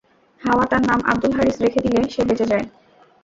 হাওয়া 0.41 0.65
তার 0.65 0.81
নাম 0.81 0.99
আবদুল 1.05 1.31
হারিছ 1.33 1.57
রেখে 1.61 1.79
দিলে 1.85 2.01
সে 2.09 2.21
বেঁচে 2.27 2.45
যায়। 2.51 2.65